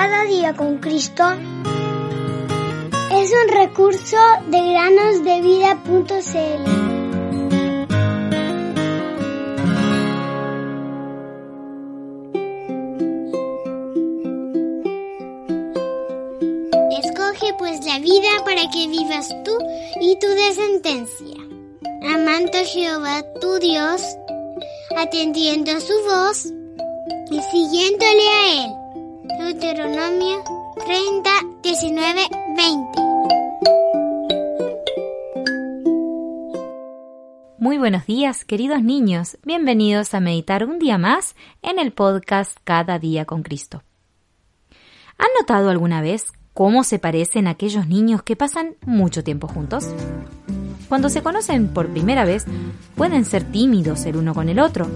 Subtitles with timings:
[0.00, 1.24] Cada día con Cristo
[3.10, 4.16] es un recurso
[4.46, 6.64] de granosdevida.cl.
[16.92, 19.58] Escoge pues la vida para que vivas tú
[20.00, 21.38] y tu descendencia,
[22.14, 24.00] amando a Jehová tu Dios,
[24.96, 26.44] atendiendo a su voz
[27.32, 28.77] y siguiéndole a él.
[29.48, 30.44] Deuteronomio
[30.84, 31.30] 30,
[31.62, 32.20] 19,
[32.54, 33.00] 20.
[37.56, 39.38] Muy buenos días, queridos niños.
[39.44, 43.82] Bienvenidos a meditar un día más en el podcast Cada día con Cristo.
[45.16, 49.88] ¿Han notado alguna vez cómo se parecen aquellos niños que pasan mucho tiempo juntos?
[50.90, 52.44] Cuando se conocen por primera vez,
[52.96, 54.86] pueden ser tímidos el uno con el otro,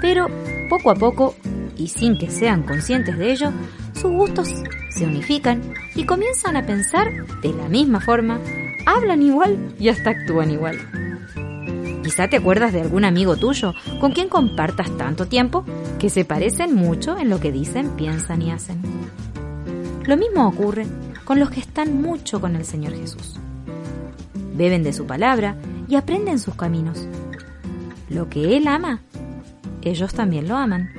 [0.00, 0.26] pero
[0.68, 1.36] poco a poco,
[1.76, 3.52] y sin que sean conscientes de ello,
[4.00, 4.48] sus gustos
[4.88, 5.60] se unifican
[5.94, 8.40] y comienzan a pensar de la misma forma,
[8.86, 10.78] hablan igual y hasta actúan igual.
[12.02, 15.64] Quizá te acuerdas de algún amigo tuyo con quien compartas tanto tiempo
[15.98, 18.80] que se parecen mucho en lo que dicen, piensan y hacen.
[20.06, 20.86] Lo mismo ocurre
[21.24, 23.38] con los que están mucho con el Señor Jesús.
[24.54, 25.56] Beben de su palabra
[25.88, 27.06] y aprenden sus caminos.
[28.08, 29.02] Lo que Él ama,
[29.82, 30.90] ellos también lo aman.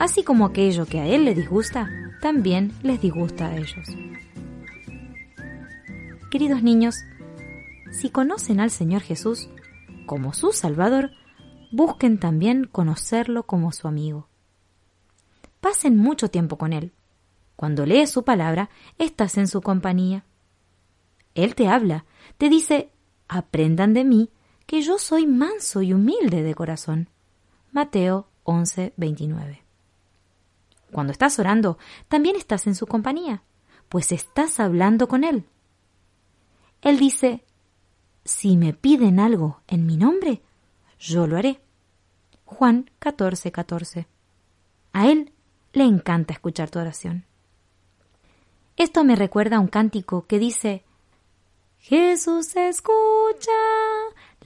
[0.00, 1.88] Así como aquello que a Él le disgusta,
[2.24, 3.86] también les disgusta a ellos.
[6.30, 6.96] Queridos niños,
[7.92, 9.50] si conocen al Señor Jesús
[10.06, 11.10] como su Salvador,
[11.70, 14.30] busquen también conocerlo como su amigo.
[15.60, 16.94] Pasen mucho tiempo con Él.
[17.56, 20.24] Cuando lees su palabra, estás en su compañía.
[21.34, 22.06] Él te habla,
[22.38, 22.90] te dice,
[23.28, 24.30] aprendan de mí,
[24.64, 27.10] que yo soy manso y humilde de corazón.
[27.70, 29.63] Mateo 11, 29.
[30.94, 33.42] Cuando estás orando, también estás en su compañía,
[33.88, 35.44] pues estás hablando con Él.
[36.82, 37.42] Él dice,
[38.24, 40.40] si me piden algo en mi nombre,
[41.00, 41.60] yo lo haré.
[42.44, 44.06] Juan 14, 14.
[44.92, 45.32] A Él
[45.72, 47.24] le encanta escuchar tu oración.
[48.76, 50.84] Esto me recuerda a un cántico que dice,
[51.80, 53.50] Jesús escucha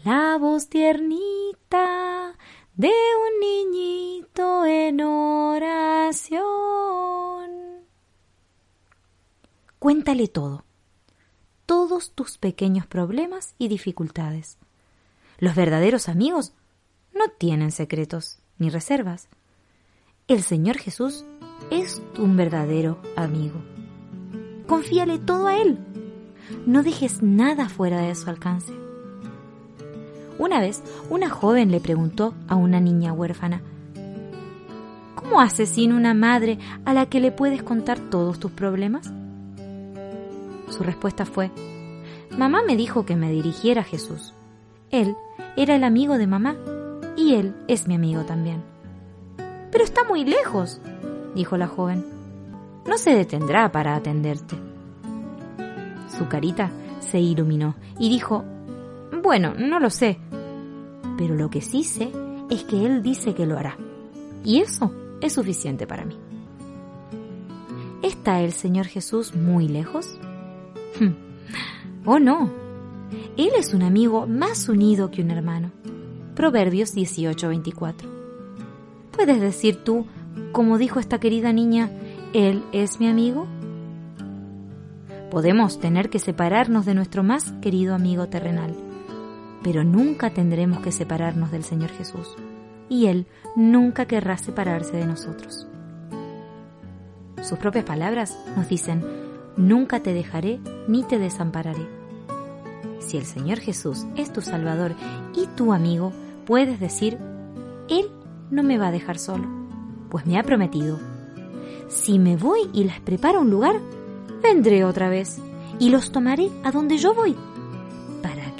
[0.02, 2.38] la voz tiernita
[2.74, 5.02] de un niñito en
[9.78, 10.64] Cuéntale todo,
[11.64, 14.58] todos tus pequeños problemas y dificultades.
[15.38, 16.52] Los verdaderos amigos
[17.14, 19.28] no tienen secretos ni reservas.
[20.26, 21.24] El Señor Jesús
[21.70, 23.62] es un verdadero amigo.
[24.66, 25.78] Confíale todo a Él.
[26.66, 28.72] No dejes nada fuera de su alcance.
[30.40, 33.62] Una vez, una joven le preguntó a una niña huérfana,
[35.14, 39.12] ¿Cómo haces sin una madre a la que le puedes contar todos tus problemas?
[40.70, 41.50] Su respuesta fue,
[42.36, 44.34] Mamá me dijo que me dirigiera a Jesús.
[44.90, 45.16] Él
[45.56, 46.56] era el amigo de mamá
[47.16, 48.62] y él es mi amigo también.
[49.72, 50.80] Pero está muy lejos,
[51.34, 52.04] dijo la joven.
[52.86, 54.56] No se detendrá para atenderte.
[56.16, 58.44] Su carita se iluminó y dijo,
[59.22, 60.18] Bueno, no lo sé,
[61.16, 62.12] pero lo que sí sé
[62.50, 63.76] es que Él dice que lo hará.
[64.44, 66.16] Y eso es suficiente para mí.
[68.02, 70.18] ¿Está el Señor Jesús muy lejos?
[72.04, 72.50] Oh no,
[73.36, 75.70] Él es un amigo más unido que un hermano.
[76.34, 78.08] Proverbios 18:24.
[79.10, 80.06] ¿Puedes decir tú,
[80.52, 81.90] como dijo esta querida niña,
[82.32, 83.46] Él es mi amigo?
[85.30, 88.74] Podemos tener que separarnos de nuestro más querido amigo terrenal
[89.62, 92.36] pero nunca tendremos que separarnos del Señor Jesús,
[92.88, 95.66] y Él nunca querrá separarse de nosotros.
[97.42, 99.04] Sus propias palabras nos dicen,
[99.58, 101.86] nunca te dejaré ni te desampararé.
[103.00, 104.94] Si el Señor Jesús es tu Salvador
[105.34, 106.12] y tu amigo,
[106.46, 107.18] puedes decir,
[107.88, 108.08] Él
[108.50, 109.46] no me va a dejar solo,
[110.08, 110.98] pues me ha prometido,
[111.88, 113.76] si me voy y les preparo un lugar,
[114.42, 115.38] vendré otra vez
[115.78, 117.36] y los tomaré a donde yo voy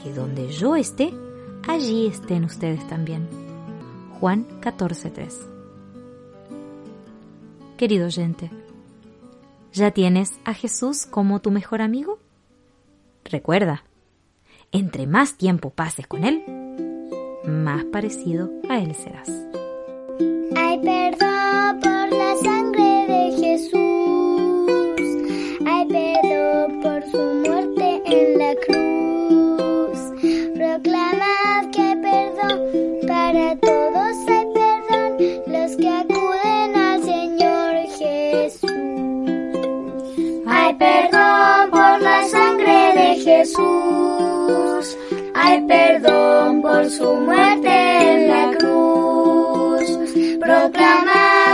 [0.02, 1.12] que donde yo esté,
[1.66, 3.28] allí estén ustedes también.
[4.20, 5.46] Juan 14:3
[7.76, 8.50] Querido oyente,
[9.78, 12.18] ¿ya tienes a Jesús como tu mejor amigo?
[13.24, 13.84] Recuerda,
[14.72, 16.44] entre más tiempo pases con Él,
[17.44, 19.30] más parecido a Él serás.
[43.48, 44.98] Jesús.
[45.34, 50.12] Hay perdón por su muerte en la cruz.
[50.40, 51.47] Proclamad